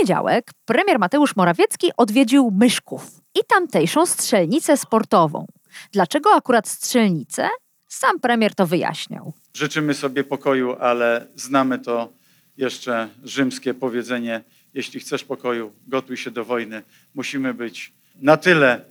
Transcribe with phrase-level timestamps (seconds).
[0.00, 5.46] Poniedziałek premier Mateusz Morawiecki odwiedził Myszków i tamtejszą strzelnicę sportową.
[5.92, 7.48] Dlaczego akurat strzelnicę?
[7.88, 9.32] Sam premier to wyjaśniał.
[9.54, 12.12] Życzymy sobie pokoju, ale znamy to
[12.56, 14.42] jeszcze rzymskie powiedzenie:
[14.74, 16.82] jeśli chcesz pokoju, gotuj się do wojny.
[17.14, 18.84] Musimy być na tyle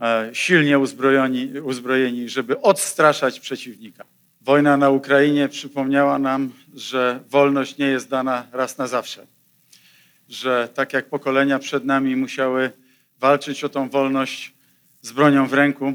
[0.00, 4.04] e, silnie uzbrojeni, uzbrojeni, żeby odstraszać przeciwnika.
[4.40, 9.26] Wojna na Ukrainie przypomniała nam, że wolność nie jest dana raz na zawsze.
[10.30, 12.72] Że tak jak pokolenia przed nami musiały
[13.18, 14.54] walczyć o tą wolność
[15.00, 15.94] z bronią w ręku,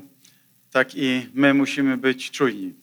[0.72, 2.74] tak i my musimy być czujni.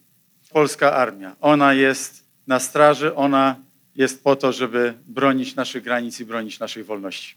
[0.50, 3.56] Polska armia, ona jest na straży, ona
[3.96, 7.34] jest po to, żeby bronić naszych granic i bronić naszej wolności.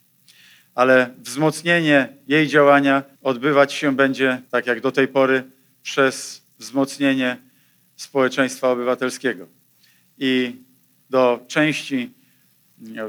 [0.75, 5.43] Ale wzmocnienie jej działania odbywać się będzie, tak jak do tej pory,
[5.83, 7.37] przez wzmocnienie
[7.95, 9.47] społeczeństwa obywatelskiego.
[10.17, 10.55] I
[11.09, 12.14] do części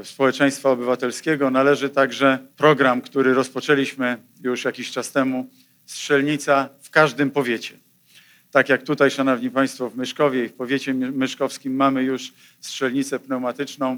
[0.03, 5.49] społeczeństwa obywatelskiego należy także program, który rozpoczęliśmy już jakiś czas temu,
[5.85, 7.77] Strzelnica w każdym powiecie.
[8.51, 13.97] Tak jak tutaj, Szanowni Państwo, w Myszkowie i w powiecie myszkowskim mamy już strzelnicę pneumatyczną,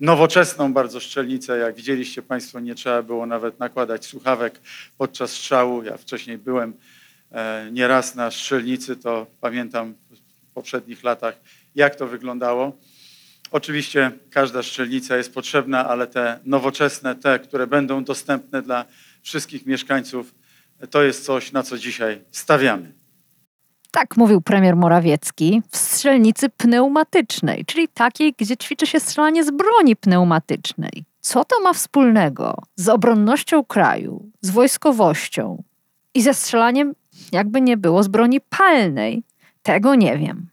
[0.00, 1.58] nowoczesną bardzo strzelnicę.
[1.58, 4.60] Jak widzieliście Państwo, nie trzeba było nawet nakładać słuchawek
[4.98, 5.82] podczas strzału.
[5.82, 6.74] Ja wcześniej byłem
[7.32, 11.40] e, nieraz na strzelnicy, to pamiętam w poprzednich latach,
[11.74, 12.72] jak to wyglądało.
[13.50, 18.84] Oczywiście każda strzelnica jest potrzebna, ale te nowoczesne, te, które będą dostępne dla
[19.22, 20.34] wszystkich mieszkańców,
[20.90, 22.92] to jest coś, na co dzisiaj stawiamy.
[23.90, 29.96] Tak mówił premier Morawiecki w strzelnicy pneumatycznej, czyli takiej, gdzie ćwiczy się strzelanie z broni
[29.96, 31.04] pneumatycznej.
[31.20, 35.62] Co to ma wspólnego z obronnością kraju, z wojskowością
[36.14, 36.94] i ze strzelaniem,
[37.32, 39.22] jakby nie było, z broni palnej?
[39.62, 40.46] Tego nie wiem.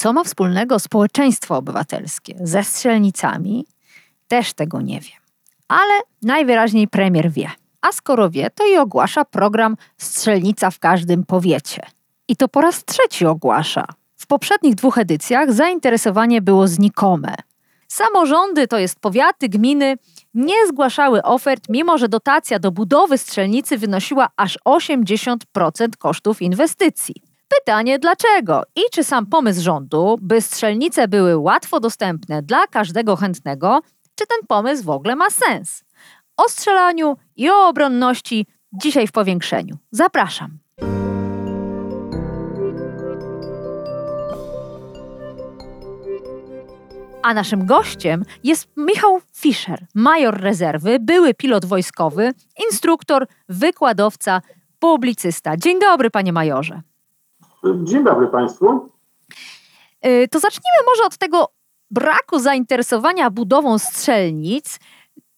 [0.00, 3.66] Co ma wspólnego społeczeństwo obywatelskie ze strzelnicami?
[4.28, 5.18] Też tego nie wiem.
[5.68, 7.50] Ale najwyraźniej premier wie.
[7.80, 11.82] A skoro wie, to i ogłasza program Strzelnica w każdym powiecie.
[12.28, 13.84] I to po raz trzeci ogłasza.
[14.16, 17.34] W poprzednich dwóch edycjach zainteresowanie było znikome.
[17.88, 19.96] Samorządy, to jest powiaty, gminy,
[20.34, 25.36] nie zgłaszały ofert, mimo że dotacja do budowy strzelnicy wynosiła aż 80%
[25.98, 27.29] kosztów inwestycji.
[27.58, 33.80] Pytanie dlaczego i czy sam pomysł rządu, by strzelnice były łatwo dostępne dla każdego chętnego,
[34.14, 35.84] czy ten pomysł w ogóle ma sens?
[36.36, 39.76] O strzelaniu i o obronności dzisiaj w powiększeniu.
[39.90, 40.58] Zapraszam.
[47.22, 52.32] A naszym gościem jest Michał Fischer, major rezerwy, były pilot wojskowy,
[52.70, 54.40] instruktor, wykładowca,
[54.78, 55.56] publicysta.
[55.56, 56.82] Dzień dobry, panie majorze.
[57.64, 58.90] Dzień dobry Państwu.
[60.06, 61.48] Y, to zacznijmy może od tego
[61.90, 64.78] braku zainteresowania budową strzelnic.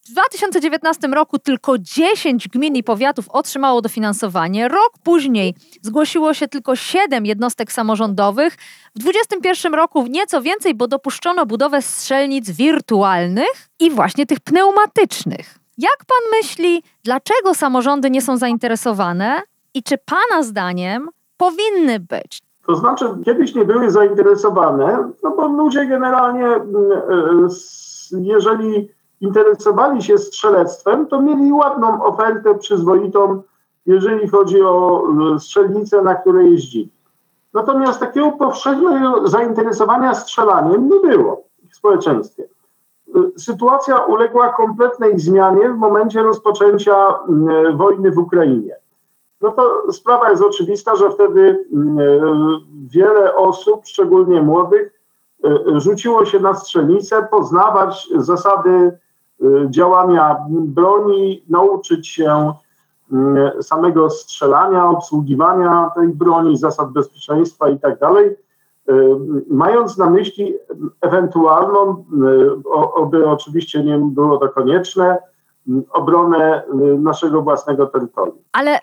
[0.07, 4.69] W 2019 roku tylko 10 gmin i powiatów otrzymało dofinansowanie.
[4.69, 8.55] Rok później zgłosiło się tylko 7 jednostek samorządowych.
[8.95, 15.59] W 2021 roku nieco więcej, bo dopuszczono budowę strzelnic wirtualnych i właśnie tych pneumatycznych.
[15.79, 19.43] Jak pan myśli, dlaczego samorządy nie są zainteresowane
[19.75, 22.43] i czy pana zdaniem powinny być?
[22.67, 27.49] To znaczy, kiedyś nie były zainteresowane, no bo ludzie generalnie, mm, e,
[28.13, 28.89] jeżeli
[29.21, 33.43] interesowali się strzelectwem, to mieli ładną ofertę przyzwoitą,
[33.87, 35.05] jeżeli chodzi o
[35.35, 36.91] e, strzelnice, na które jeździli.
[37.55, 42.45] Natomiast takiego powszechnego zainteresowania strzelaniem nie było w społeczeństwie.
[43.15, 48.82] E, sytuacja uległa kompletnej zmianie w momencie rozpoczęcia mm, wojny w Ukrainie.
[49.43, 52.03] No to sprawa jest oczywista, że wtedy mm, e,
[52.87, 55.03] wiele osób, szczególnie młodych,
[55.77, 58.99] rzuciło się na strzelnicę, poznawać zasady
[59.71, 62.53] działania broni, nauczyć się
[63.59, 68.37] y, samego strzelania, obsługiwania tej broni, zasad bezpieczeństwa i tak dalej,
[69.51, 70.55] mając na myśli
[71.01, 72.05] ewentualną,
[72.95, 75.19] oby oczywiście nie było to konieczne,
[75.91, 76.63] obronę
[76.99, 78.37] naszego własnego terytorium.
[78.53, 78.79] Ale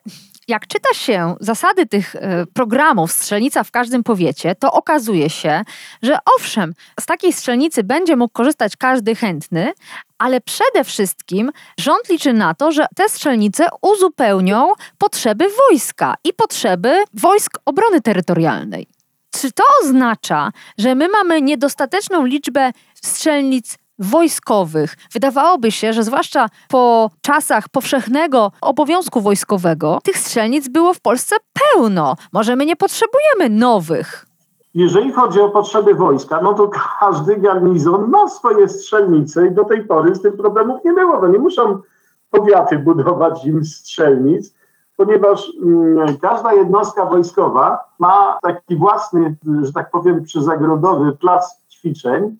[0.49, 5.63] jak czyta się zasady tych e, programów Strzelnica w każdym powiecie, to okazuje się,
[6.01, 9.73] że owszem, z takiej strzelnicy będzie mógł korzystać każdy chętny,
[10.17, 17.03] ale przede wszystkim rząd liczy na to, że te strzelnice uzupełnią potrzeby wojska i potrzeby
[17.13, 18.87] wojsk obrony terytorialnej.
[19.31, 24.95] Czy to oznacza, że my mamy niedostateczną liczbę strzelnic wojskowych.
[25.13, 32.15] Wydawałoby się, że zwłaszcza po czasach powszechnego obowiązku wojskowego, tych strzelnic było w Polsce pełno.
[32.33, 34.25] Może my nie potrzebujemy nowych.
[34.73, 36.69] Jeżeli chodzi o potrzeby wojska, no to
[36.99, 41.21] każdy garnizon ma swoje strzelnice i do tej pory z tym problemów nie było.
[41.21, 41.81] No nie muszą
[42.29, 44.53] powiaty budować im strzelnic,
[44.97, 52.37] ponieważ mm, każda jednostka wojskowa ma taki własny, że tak powiem, przyzagrodowy plac ćwiczeń,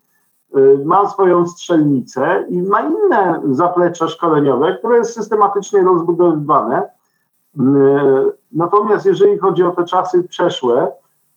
[0.86, 6.84] ma swoją strzelnicę i ma inne zaplecze szkoleniowe, które jest systematycznie rozbudowywane.
[7.60, 7.62] Y,
[8.52, 10.92] natomiast jeżeli chodzi o te czasy przeszłe,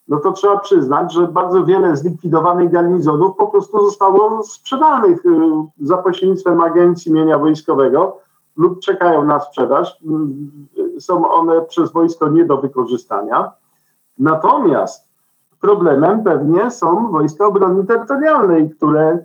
[0.09, 5.31] no to trzeba przyznać, że bardzo wiele zlikwidowanych garnizonów po prostu zostało sprzedanych y,
[5.81, 8.19] za pośrednictwem Agencji Mienia Wojskowego
[8.57, 10.01] lub czekają na sprzedaż.
[10.97, 13.53] Y, są one przez wojsko nie do wykorzystania.
[14.19, 15.12] Natomiast
[15.63, 19.19] problemem pewnie są wojska obrony terytorialnej, które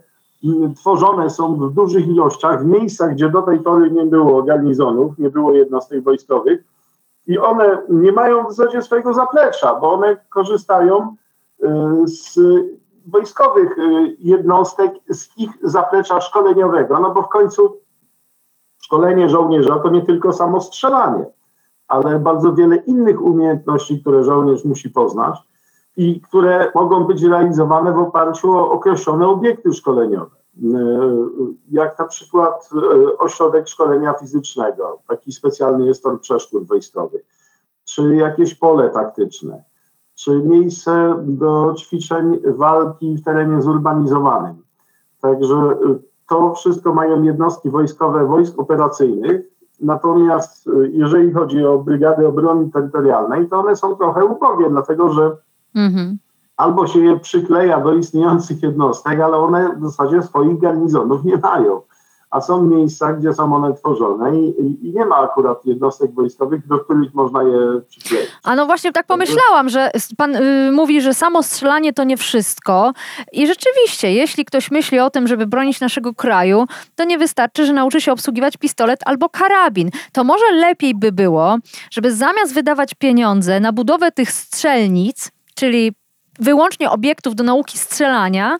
[0.44, 5.18] y, tworzone są w dużych ilościach w miejscach, gdzie do tej pory nie było garnizonów,
[5.18, 6.64] nie było jednostek wojskowych.
[7.28, 11.16] I one nie mają w zasadzie swojego zaplecza, bo one korzystają
[11.64, 11.68] y,
[12.08, 12.40] z
[13.08, 17.78] wojskowych y, jednostek, z ich zaplecza szkoleniowego, no bo w końcu
[18.80, 21.26] szkolenie żołnierza to nie tylko samo strzelanie,
[21.88, 25.48] ale bardzo wiele innych umiejętności, które żołnierz musi poznać
[25.98, 30.36] i które mogą być realizowane w oparciu o określone obiekty szkoleniowe.
[30.58, 30.70] Y,
[31.72, 37.26] jak na przykład y, ośrodek szkolenia fizycznego, taki specjalny jest tor przeszkód wojskowych,
[37.86, 39.64] czy jakieś pole taktyczne,
[40.16, 44.56] czy miejsce do ćwiczeń walki w terenie zurbanizowanym.
[45.22, 49.42] Także y, to wszystko mają jednostki wojskowe wojsk operacyjnych,
[49.80, 55.38] natomiast jeżeli chodzi o brygady obrony terytorialnej, to one są trochę ubogie, dlatego że
[55.76, 56.18] mhm
[56.58, 61.82] albo się je przykleja do istniejących jednostek, ale one w zasadzie swoich garnizonów nie mają.
[62.30, 66.80] A są miejsca, gdzie są one tworzone i, i nie ma akurat jednostek wojskowych, do
[66.80, 68.30] których można je przykleić.
[68.44, 72.94] A no właśnie tak pomyślałam, że pan y, mówi, że samo strzelanie to nie wszystko.
[73.32, 76.66] I rzeczywiście, jeśli ktoś myśli o tym, żeby bronić naszego kraju,
[76.96, 79.90] to nie wystarczy, że nauczy się obsługiwać pistolet albo karabin.
[80.12, 81.58] To może lepiej by było,
[81.92, 85.94] żeby zamiast wydawać pieniądze na budowę tych strzelnic, czyli
[86.40, 88.58] wyłącznie obiektów do nauki strzelania,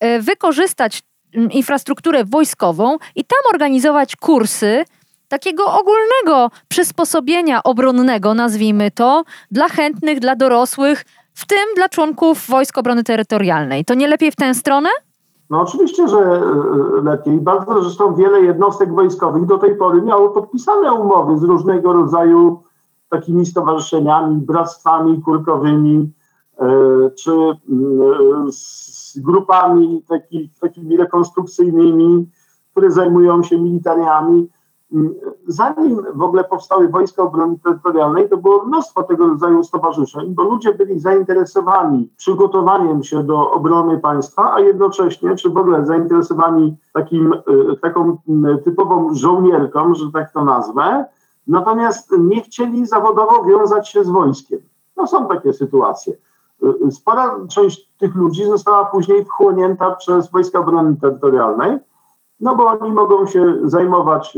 [0.00, 1.02] e, wykorzystać
[1.50, 4.84] infrastrukturę wojskową i tam organizować kursy
[5.28, 11.04] takiego ogólnego przysposobienia obronnego, nazwijmy to, dla chętnych, dla dorosłych,
[11.34, 13.84] w tym dla członków Wojsk Obrony Terytorialnej.
[13.84, 14.88] To nie lepiej w tę stronę?
[15.50, 16.42] No oczywiście, że e,
[17.02, 17.40] lepiej.
[17.40, 22.62] Bardzo zresztą wiele jednostek wojskowych do tej pory miało podpisane umowy z różnego rodzaju
[23.08, 26.23] takimi stowarzyszeniami, bractwami kurkowymi, E,
[27.14, 32.26] czy mm, z grupami taki, takimi rekonstrukcyjnymi,
[32.70, 34.48] które zajmują się militariami.
[34.92, 35.14] Mm,
[35.46, 40.74] zanim w ogóle powstały Wojska Obrony Terytorialnej, to było mnóstwo tego rodzaju stowarzyszeń, bo ludzie
[40.74, 47.76] byli zainteresowani przygotowaniem się do obrony państwa, a jednocześnie, czy w ogóle zainteresowani takim, e,
[47.76, 48.16] taką
[48.64, 51.04] typową żołnierką, że tak to nazwę,
[51.46, 54.60] natomiast nie chcieli zawodowo wiązać się z wojskiem.
[54.96, 56.16] No są takie sytuacje.
[56.90, 61.78] Spora część tych ludzi została później wchłonięta przez Wojska Obrony Terytorialnej,
[62.40, 64.36] no bo oni mogą się zajmować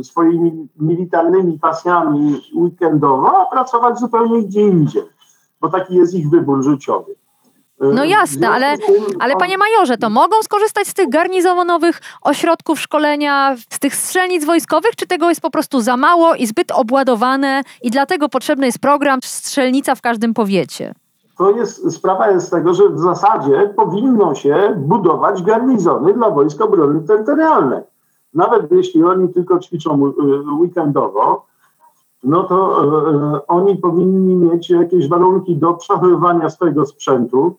[0.00, 5.02] y, swoimi militarnymi pasjami weekendowo, a pracować zupełnie gdzie indziej,
[5.60, 7.12] bo taki jest ich wybór życiowy.
[7.82, 8.76] Y, no jasne, ale,
[9.20, 14.96] ale panie majorze, to mogą skorzystać z tych garnizonowych ośrodków szkolenia, z tych strzelnic wojskowych,
[14.96, 19.20] czy tego jest po prostu za mało i zbyt obładowane i dlatego potrzebny jest program
[19.22, 20.94] strzelnica w każdym powiecie?
[21.38, 27.00] To jest, sprawa jest tego, że w zasadzie powinno się budować garnizony dla Wojsk Obrony
[27.00, 27.82] Terytorialnej.
[28.34, 30.12] Nawet jeśli oni tylko ćwiczą y,
[30.60, 31.46] weekendowo,
[32.24, 32.84] no to
[33.36, 37.54] y, oni powinni mieć jakieś warunki do przechowywania swojego sprzętu,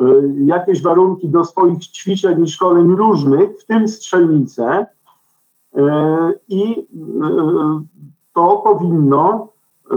[0.00, 0.04] y,
[0.44, 4.86] jakieś warunki do swoich ćwiczeń i szkoleń różnych, w tym strzelnice.
[6.48, 6.86] I
[8.34, 9.48] to powinno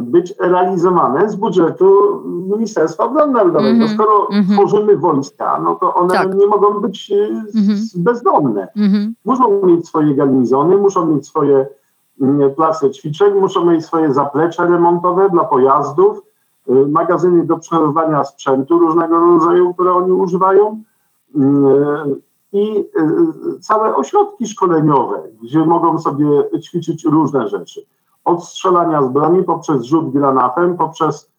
[0.02, 3.72] być realizowane z budżetu Ministerstwa Obrony Narodowej.
[3.72, 3.90] Mm -hmm.
[3.90, 4.54] no skoro mm -hmm.
[4.54, 6.36] tworzymy wojska, no to one tak.
[6.36, 7.98] nie mogą być mm -hmm.
[7.98, 8.68] bezdomne.
[8.76, 9.14] Mhm.
[9.26, 11.68] Muszą mieć swoje garnizony, muszą mieć swoje
[12.56, 16.22] place ćwiczeń, muszą mieć swoje zaplecze remontowe dla pojazdów,
[16.88, 20.82] magazyny do przechowywania sprzętu różnego rodzaju, które oni używają
[22.54, 22.86] i
[23.62, 26.28] całe ośrodki szkoleniowe, gdzie mogą sobie
[26.62, 27.86] ćwiczyć różne rzeczy.
[28.26, 31.34] Od strzelania z broni poprzez rzut granatem, poprzez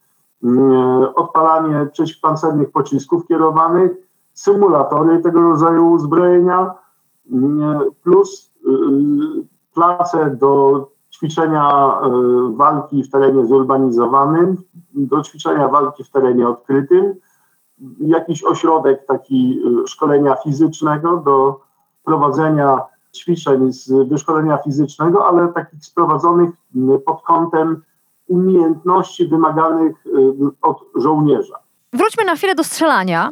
[1.14, 3.92] odpalanie przeciwpancernych pocisków kierowanych,
[4.32, 6.74] symulatory tego rodzaju uzbrojenia,
[8.02, 8.52] plus
[9.74, 11.94] place do ćwiczenia
[12.50, 14.56] walki w terenie zurbanizowanym,
[14.94, 17.14] do ćwiczenia walki w terenie odkrytym,
[18.00, 21.60] jakiś ośrodek taki szkolenia fizycznego do
[22.04, 22.80] prowadzenia
[23.14, 26.50] ćwiczeń z wyszkolenia fizycznego, ale takich sprowadzonych
[27.06, 27.82] pod kątem
[28.26, 30.04] umiejętności wymaganych
[30.62, 31.63] od żołnierza.
[31.94, 33.30] Wróćmy na chwilę do strzelania.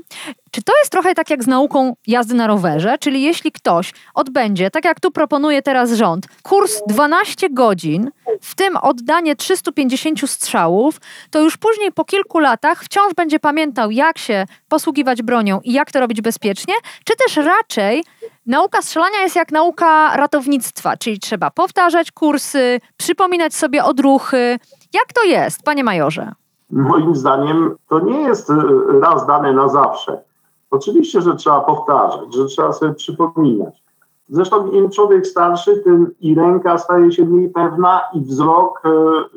[0.51, 2.99] Czy to jest trochę tak jak z nauką jazdy na rowerze?
[2.99, 8.11] Czyli jeśli ktoś odbędzie, tak jak tu proponuje teraz rząd, kurs 12 godzin,
[8.43, 11.01] w tym oddanie 350 strzałów,
[11.31, 15.93] to już później po kilku latach wciąż będzie pamiętał, jak się posługiwać bronią i jak
[15.93, 16.75] to robić bezpiecznie?
[17.05, 18.05] Czy też raczej
[18.47, 24.59] nauka strzelania jest jak nauka ratownictwa, czyli trzeba powtarzać kursy, przypominać sobie odruchy.
[24.93, 26.33] Jak to jest, panie majorze?
[26.73, 28.55] Moim zdaniem to nie jest e,
[29.01, 30.23] raz dane na zawsze.
[30.71, 33.83] Oczywiście, że trzeba powtarzać, że trzeba sobie przypominać.
[34.29, 38.91] Zresztą im człowiek starszy, tym i ręka staje się mniej pewna, i wzrok e,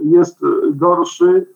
[0.03, 0.39] jest
[0.69, 1.47] gorszy.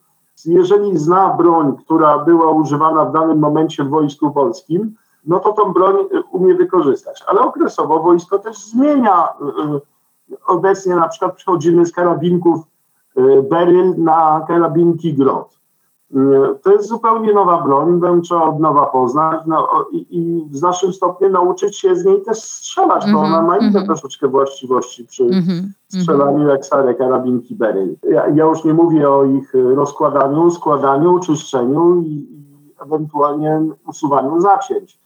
[0.46, 4.96] Jeżeli zna broń, która była używana w danym momencie w Wojsku Polskim,
[5.26, 7.24] no to tą broń e, umie wykorzystać.
[7.28, 9.28] Ale okresowo wojsko też zmienia.
[10.48, 12.60] Obecnie na przykład przechodzimy z karabinków
[13.50, 15.59] Beryl na karabinki Grot.
[16.64, 20.94] To jest zupełnie nowa broń, będą trzeba od nowa poznać no, i, i w naszym
[20.94, 23.86] stopniu nauczyć się z niej też strzelać, mm -hmm, bo ona ma inne mm -hmm.
[23.86, 27.96] troszeczkę właściwości przy mm -hmm, strzelaniu jak stare karabinki Beryl.
[28.04, 35.00] Ja, ja, już nie mówię o ich rozkładaniu, składaniu, czyszczeniu i, i ewentualnie usuwaniu zacięć,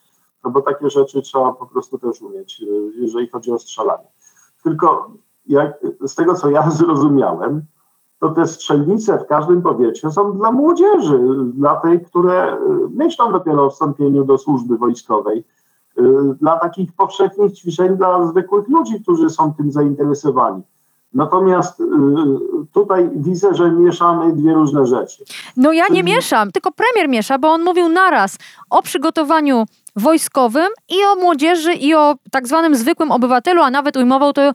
[0.43, 2.63] no bo takie rzeczy trzeba po prostu też umieć,
[2.95, 4.07] jeżeli chodzi o strzelanie.
[4.63, 5.11] Tylko
[5.45, 7.61] jak, z tego, co ja zrozumiałem,
[8.23, 11.19] to te strzelnice w każdym powiecie są dla młodzieży,
[11.53, 12.57] dla tych, które y,
[12.93, 15.43] myślą dopiero o wstąpieniu do służby wojskowej,
[15.97, 16.03] y,
[16.41, 20.61] dla takich powszechnych ćwiczeń dla zwykłych ludzi, którzy są tym zainteresowani.
[21.13, 21.83] Natomiast y,
[22.73, 25.23] tutaj widzę, że mieszamy dwie różne rzeczy.
[25.57, 28.37] No ja nie mieszam, tylko premier miesza, bo on mówił naraz
[28.69, 29.65] o przygotowaniu
[29.95, 34.51] wojskowym i o młodzieży i o tak zwanym zwykłym obywatelu, a nawet ujmował to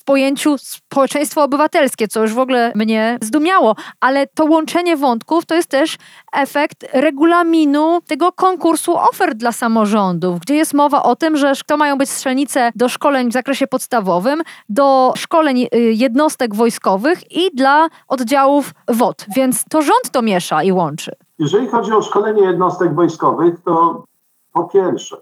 [0.00, 5.54] w pojęciu społeczeństwo obywatelskie, co już w ogóle mnie zdumiało, ale to łączenie wątków to
[5.54, 5.96] jest też
[6.32, 11.98] efekt regulaminu tego konkursu ofert dla samorządów, gdzie jest mowa o tym, że to mają
[11.98, 18.74] być strzelnice do szkoleń w zakresie podstawowym, do szkoleń y, jednostek wojskowych i dla oddziałów
[18.88, 21.12] WOD, więc to rząd to miesza i łączy.
[21.38, 24.04] Jeżeli chodzi o szkolenie jednostek wojskowych, to
[24.52, 25.16] po pierwsze,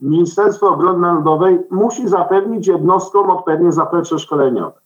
[0.00, 4.80] Ministerstwo Obrony Narodowej musi zapewnić jednostkom odpowiednie zaplecze szkoleniowe.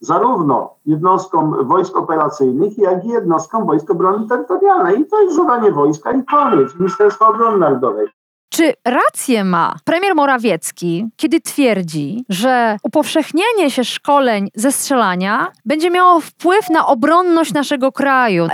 [0.00, 5.00] Zarówno jednostkom wojsk operacyjnych, jak i jednostkom Wojsk Obrony Terytorialnej.
[5.00, 8.08] I to jest zadanie wojska i koniec Ministerstwa Obrony Narodowej.
[8.48, 16.20] Czy rację ma premier Morawiecki, kiedy twierdzi, że upowszechnienie się szkoleń ze strzelania będzie miało
[16.20, 18.44] wpływ na obronność naszego kraju?
[18.44, 18.48] E,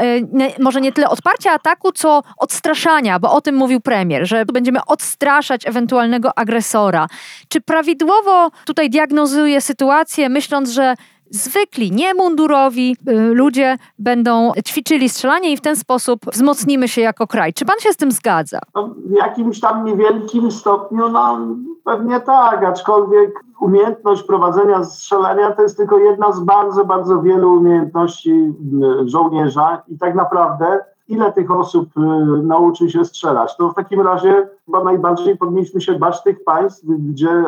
[0.62, 5.66] może nie tyle odparcia ataku, co odstraszania, bo o tym mówił premier, że będziemy odstraszać
[5.66, 7.06] ewentualnego agresora.
[7.48, 10.94] Czy prawidłowo tutaj diagnozuje sytuację, myśląc, że
[11.30, 17.52] zwykli, niemundurowi y, ludzie będą ćwiczyli strzelanie i w ten sposób wzmocnimy się jako kraj.
[17.52, 18.58] Czy pan się z tym zgadza?
[18.74, 21.38] No, w jakimś tam niewielkim stopniu, no
[21.84, 28.30] pewnie tak, aczkolwiek umiejętność prowadzenia strzelania to jest tylko jedna z bardzo, bardzo wielu umiejętności
[28.32, 32.00] y, żołnierza i tak naprawdę ile tych osób y,
[32.42, 33.56] nauczy się strzelać.
[33.56, 37.44] To w takim razie chyba najbardziej powinniśmy się bać tych państw, gdzie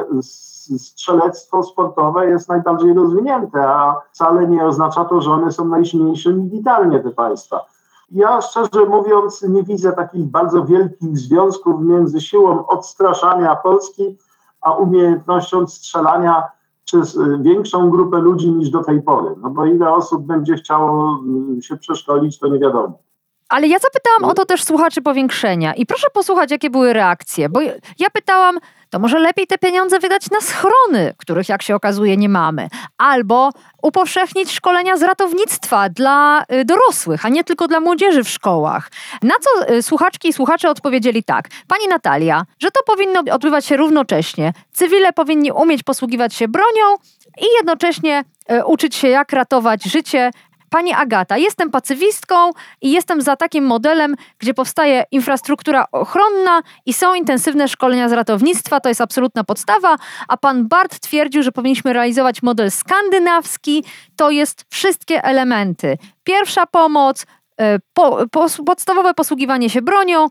[0.79, 7.01] strzelectwo sportowe jest najbardziej rozwinięte, a wcale nie oznacza to, że one są najsilniejsze militarnie
[7.01, 7.67] te państwa.
[8.11, 14.19] Ja szczerze mówiąc nie widzę takich bardzo wielkich związków między siłą odstraszania Polski,
[14.61, 16.43] a umiejętnością strzelania
[16.85, 19.35] przez y, większą grupę ludzi niż do tej pory.
[19.41, 21.21] No bo ile osób będzie chciało
[21.59, 22.99] y, się przeszkolić, to nie wiadomo.
[23.49, 27.61] Ale ja zapytałam o to też słuchaczy powiększenia i proszę posłuchać, jakie były reakcje, bo
[27.99, 28.59] ja pytałam,
[28.91, 33.51] to może lepiej te pieniądze wydać na schrony, których jak się okazuje nie mamy, albo
[33.83, 38.91] upowszechnić szkolenia z ratownictwa dla y, dorosłych, a nie tylko dla młodzieży w szkołach.
[39.23, 41.49] Na co y, słuchaczki i słuchacze odpowiedzieli tak.
[41.69, 44.53] Pani Natalia, że to powinno odbywać się równocześnie.
[44.73, 46.95] Cywile powinni umieć posługiwać się bronią
[47.39, 50.31] i jednocześnie y, uczyć się, jak ratować życie
[50.71, 52.51] Pani Agata, jestem pacyfistką
[52.83, 58.81] i jestem za takim modelem, gdzie powstaje infrastruktura ochronna i są intensywne szkolenia z ratownictwa,
[58.81, 59.97] to jest absolutna podstawa,
[60.29, 63.85] a pan Bart twierdził, że powinniśmy realizować model skandynawski,
[64.17, 65.99] to jest wszystkie elementy.
[66.25, 67.27] Pierwsza pomoc,
[67.61, 70.27] e, po, po, podstawowe posługiwanie się bronią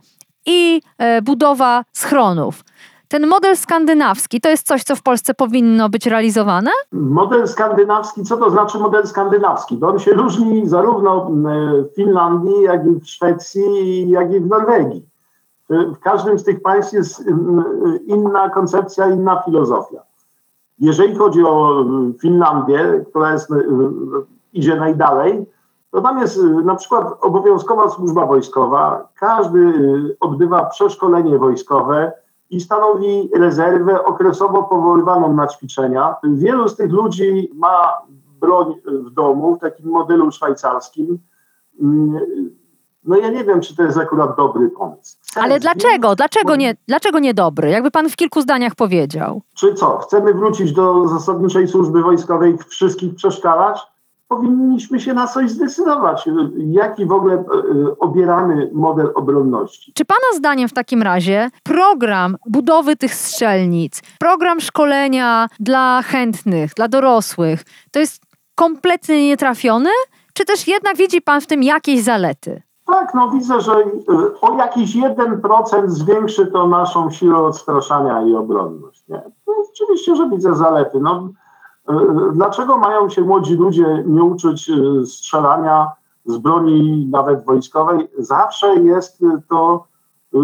[0.46, 2.64] i e, budowa schronów.
[3.08, 6.72] Ten model skandynawski to jest coś, co w Polsce powinno być realizowane?
[6.92, 9.78] Model skandynawski, co to znaczy model skandynawski?
[9.78, 11.30] Bo on się różni zarówno
[11.92, 15.06] w Finlandii, jak i w Szwecji, jak i w Norwegii.
[15.70, 17.24] W każdym z tych państw jest
[18.06, 20.02] inna koncepcja, inna filozofia.
[20.80, 21.86] Jeżeli chodzi o
[22.22, 23.50] Finlandię, która jest,
[24.54, 25.46] idzie najdalej,
[25.92, 29.08] to tam jest na przykład obowiązkowa służba wojskowa.
[29.16, 29.74] Każdy
[30.20, 32.12] odbywa przeszkolenie wojskowe,
[32.50, 36.16] i stanowi rezerwę okresowo powoływaną na ćwiczenia.
[36.24, 37.98] Wielu z tych ludzi ma
[38.40, 41.20] broń w domu w takim modelu szwajcarskim.
[43.04, 45.18] No ja nie wiem, czy to jest akurat dobry pomysł.
[45.36, 46.16] Ale dlaczego?
[46.16, 47.70] Dlaczego nie, dlaczego nie dobry?
[47.70, 49.42] Jakby pan w kilku zdaniach powiedział.
[49.54, 49.98] Czy co?
[49.98, 53.82] Chcemy wrócić do zasadniczej służby wojskowej wszystkich przeszkalać?
[54.28, 56.30] Powinniśmy się na coś zdecydować.
[56.58, 57.44] Jaki w ogóle e,
[58.00, 59.94] obieramy model obronności?
[59.94, 66.88] Czy Pana zdaniem w takim razie program budowy tych strzelnic, program szkolenia dla chętnych, dla
[66.88, 68.24] dorosłych, to jest
[68.56, 69.90] kompletnie nietrafiony?
[70.34, 72.62] Czy też jednak widzi Pan w tym jakieś zalety?
[72.86, 73.86] Tak, no widzę, że e,
[74.42, 79.08] o jakiś 1% zwiększy to naszą siłę odstraszania i obronność.
[79.08, 79.22] Nie?
[79.48, 81.00] No, oczywiście, że widzę zalety.
[81.00, 81.30] No,
[82.34, 85.92] Dlaczego mają się młodzi ludzie nie uczyć y, strzelania
[86.26, 88.08] z broni nawet wojskowej?
[88.18, 89.88] Zawsze jest to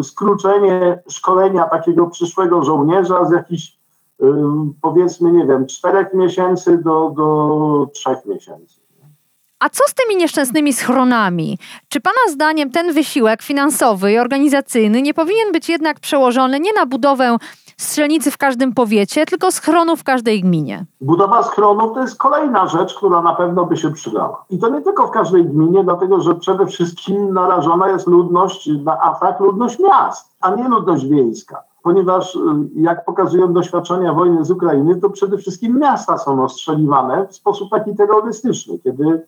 [0.03, 3.77] skrócenie szkolenia takiego przyszłego żołnierza z jakichś
[4.21, 4.25] y,
[4.81, 8.81] powiedzmy, nie wiem, czterech miesięcy do, do trzech miesięcy.
[9.61, 11.57] A co z tymi nieszczęsnymi schronami?
[11.89, 16.85] Czy Pana zdaniem ten wysiłek finansowy i organizacyjny nie powinien być jednak przełożony nie na
[16.85, 17.37] budowę
[17.81, 20.85] strzelnicy w każdym powiecie, tylko schronów w każdej gminie.
[21.01, 24.45] Budowa schronów to jest kolejna rzecz, która na pewno by się przydała.
[24.49, 28.99] I to nie tylko w każdej gminie, dlatego że przede wszystkim narażona jest ludność na
[28.99, 31.63] atak, ludność miast, a nie ludność wiejska.
[31.83, 32.39] Ponieważ, y,
[32.75, 37.95] jak pokazują doświadczenia wojny z Ukrainy, to przede wszystkim miasta są ostrzeliwane w sposób taki
[37.95, 39.27] terrorystyczny, kiedy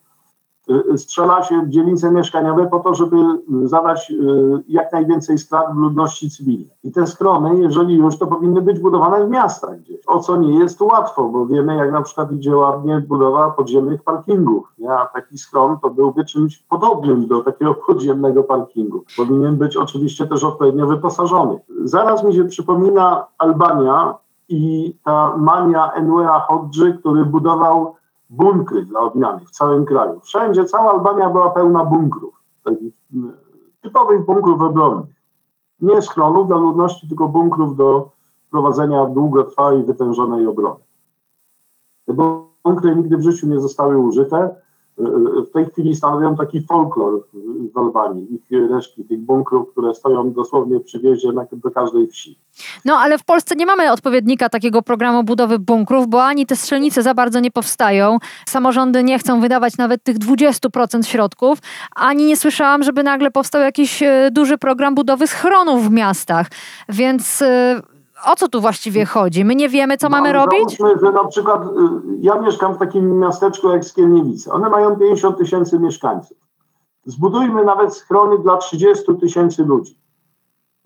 [0.98, 3.18] strzela się w dzielnice mieszkaniowe po to, żeby
[3.64, 6.72] zadać y, jak najwięcej strat w ludności cywilnej.
[6.84, 9.98] I te schrony, jeżeli już, to powinny być budowane w miastach gdzieś.
[10.08, 14.74] O co nie jest łatwo, bo wiemy, jak na przykład idzie ładnie budowa podziemnych parkingów.
[14.78, 19.04] Ja taki schron to byłby czymś podobnym do takiego podziemnego parkingu.
[19.18, 21.60] Powinien być oczywiście też odpowiednio wyposażony.
[21.84, 24.16] Zaraz mi się przypomina Albania
[24.50, 27.96] i ta mania Enwera Hodży, który budował
[28.30, 30.20] bunkry dla odmiany w całym kraju.
[30.20, 32.94] Wszędzie, cała Albania była pełna bunkrów, takich
[33.82, 35.16] typowych bunkrów obronnych.
[35.82, 38.10] Nie schronów dla ludności, tylko bunkrów do
[38.52, 40.80] prowadzenia długotrwałej, wytężonej obrony.
[42.06, 42.14] Te
[42.64, 44.56] bunkry nigdy w życiu nie zostały użyte
[45.48, 47.24] w tej chwili stanowią taki folklor
[47.70, 52.40] w Albanii, ich resztki tych bunkrów, które stoją dosłownie przy wjeździe do każdej wsi.
[52.86, 57.04] No ale w Polsce nie mamy odpowiednika takiego programu budowy bunkrów, bo ani te strzelnice
[57.04, 61.60] za bardzo nie powstają, samorządy nie chcą wydawać nawet tych 20% środków,
[61.96, 66.48] ani nie słyszałam, żeby nagle powstał jakiś e, duży program budowy schronów w miastach,
[66.90, 67.82] więc e,
[68.26, 69.46] o co tu właściwie chodzi?
[69.46, 70.78] My nie wiemy, co no, mamy robić?
[71.04, 71.70] że na przykład y,
[72.20, 74.52] ja mieszkam w takim miasteczku jak Skielniewice.
[74.52, 76.38] One mają 50 tysięcy mieszkańców.
[77.06, 79.98] Zbudujmy nawet schrony dla 30 tysięcy ludzi.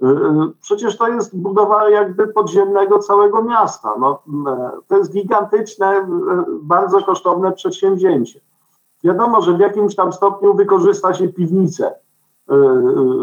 [0.03, 0.13] Y, y,
[0.61, 3.93] przecież to jest budowa jakby podziemnego całego miasta.
[3.99, 4.21] No,
[4.87, 6.07] to jest gigantyczne,
[6.61, 8.39] bardzo kosztowne przedsięwzięcie.
[9.03, 11.95] Wiadomo, że w jakimś tam stopniu wykorzysta się piwnice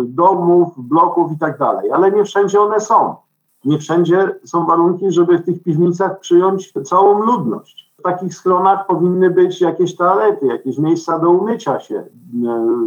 [0.05, 3.17] domów, bloków i tak dalej, ale nie wszędzie one są
[3.65, 7.84] nie wszędzie są warunki, żeby w tych piwnicach przyjąć całą ludność.
[8.05, 11.95] W takich schronach powinny być jakieś toalety, jakieś miejsca do umycia się.
[11.97, 12.79] E,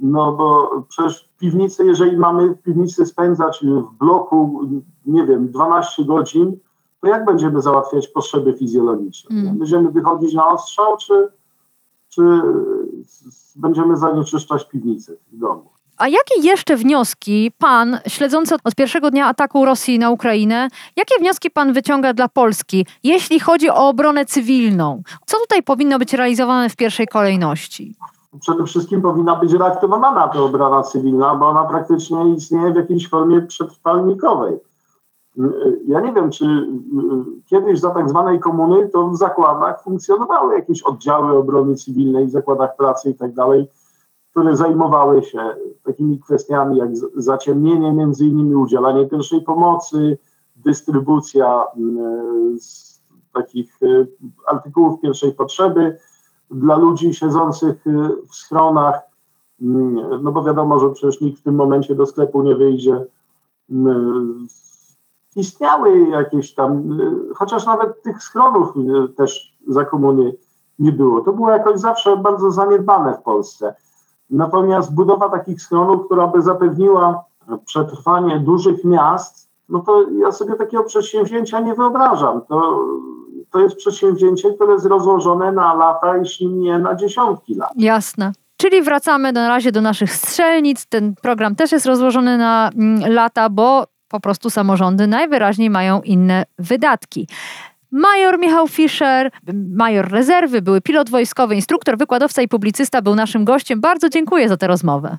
[0.00, 4.60] no bo przecież w piwnicy, jeżeli mamy w piwnicy spędzać w bloku,
[5.06, 6.56] nie wiem, 12 godzin,
[7.00, 9.36] to jak będziemy załatwiać potrzeby fizjologiczne?
[9.36, 9.58] Mm.
[9.58, 11.28] Będziemy wychodzić na ostrzał, czy,
[12.08, 12.22] czy
[13.56, 15.73] będziemy zanieczyszczać piwnicę w domu?
[15.98, 21.50] A jakie jeszcze wnioski pan, śledzący od pierwszego dnia ataku Rosji na Ukrainę, jakie wnioski
[21.50, 25.02] pan wyciąga dla Polski, jeśli chodzi o obronę cywilną?
[25.26, 27.94] Co tutaj powinno być realizowane w pierwszej kolejności?
[28.40, 33.42] Przede wszystkim powinna być reaktywowana ta obrona cywilna, bo ona praktycznie istnieje w jakiejś formie
[33.42, 34.58] przetrwalnikowej.
[35.88, 36.68] Ja nie wiem, czy
[37.46, 42.76] kiedyś za tak zwanej komuny to w zakładach funkcjonowały jakieś oddziały obrony cywilnej, w zakładach
[42.76, 43.66] pracy i tak dalej,
[44.34, 50.18] które zajmowały się takimi kwestiami jak zaciemnienie, między innymi udzielanie pierwszej pomocy,
[50.56, 51.64] dystrybucja
[52.56, 53.00] y, z
[53.32, 54.06] takich y,
[54.46, 55.98] artykułów pierwszej potrzeby
[56.50, 59.00] dla ludzi siedzących y, w schronach,
[59.60, 63.04] Mm, no bo wiadomo, że przecież nikt w tym momencie do sklepu nie wyjdzie.
[63.70, 64.46] Mm,
[65.36, 66.98] Istniały jakieś tam,
[67.34, 68.72] chociaż nawet tych schronów
[69.16, 70.32] też za komuny
[70.78, 71.20] nie było.
[71.20, 73.74] To było jakoś zawsze bardzo zaniedbane w Polsce.
[74.30, 77.24] Natomiast budowa takich schronów, która by zapewniła
[77.64, 82.40] przetrwanie dużych miast, no to ja sobie takiego przedsięwzięcia nie wyobrażam.
[82.48, 82.84] To,
[83.50, 87.70] to jest przedsięwzięcie, które jest rozłożone na lata, jeśli nie na dziesiątki lat.
[87.76, 88.32] Jasne.
[88.56, 90.86] Czyli wracamy na razie do naszych strzelnic.
[90.86, 96.44] Ten program też jest rozłożony na mm, lata, bo po prostu samorządy najwyraźniej mają inne
[96.58, 97.28] wydatki.
[97.96, 99.30] Major Michał Fischer,
[99.76, 103.80] major rezerwy, były pilot wojskowy, instruktor, wykładowca i publicysta był naszym gościem.
[103.80, 105.16] Bardzo dziękuję za tę rozmowę.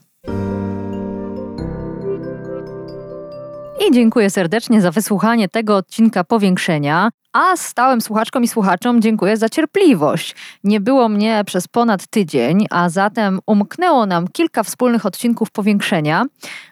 [3.79, 7.09] I dziękuję serdecznie za wysłuchanie tego odcinka powiększenia.
[7.33, 10.35] A stałym słuchaczkom i słuchaczom dziękuję za cierpliwość.
[10.63, 16.25] Nie było mnie przez ponad tydzień, a zatem umknęło nam kilka wspólnych odcinków powiększenia,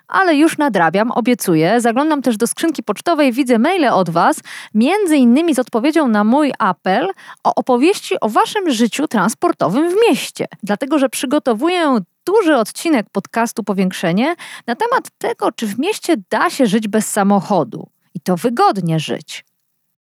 [0.08, 1.82] ale już nadrabiam, obiecuję.
[1.82, 4.40] Zaglądam też do skrzynki pocztowej, widzę maile od Was,
[4.74, 7.10] między innymi z odpowiedzią na mój apel
[7.44, 10.46] o opowieści o Waszym życiu transportowym w mieście.
[10.64, 14.36] Dlatego, że przygotowuję duży odcinek podcastu Powiększenie
[14.68, 19.46] na temat tego, czy w mieście da się żyć bez samochodu i to wygodnie żyć.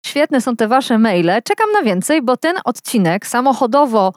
[0.05, 1.41] Świetne są te wasze maile.
[1.43, 4.13] Czekam na więcej, bo ten odcinek samochodowo,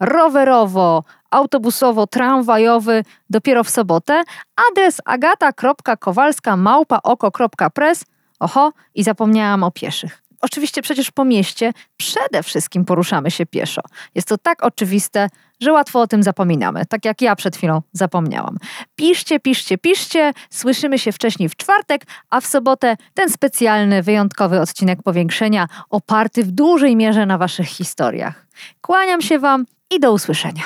[0.00, 4.22] rowerowo, autobusowo, tramwajowy dopiero w sobotę.
[4.70, 8.04] Adres agata.kowalska małpaoko.press.
[8.40, 10.22] Oho, i zapomniałam o pieszych.
[10.40, 13.82] Oczywiście przecież po mieście przede wszystkim poruszamy się pieszo.
[14.14, 15.28] Jest to tak oczywiste,
[15.62, 18.56] że łatwo o tym zapominamy, tak jak ja przed chwilą zapomniałam.
[18.96, 20.32] Piszcie, piszcie, piszcie.
[20.50, 26.50] Słyszymy się wcześniej w czwartek, a w sobotę ten specjalny, wyjątkowy odcinek powiększenia, oparty w
[26.50, 28.46] dużej mierze na Waszych historiach.
[28.80, 30.62] Kłaniam się Wam i do usłyszenia.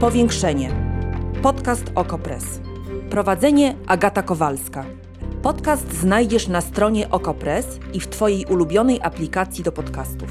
[0.00, 0.70] Powiększenie.
[1.42, 2.44] Podcast Okopres.
[3.10, 4.84] Prowadzenie Agata Kowalska.
[5.42, 10.30] Podcast znajdziesz na stronie Okopres i w Twojej ulubionej aplikacji do podcastów.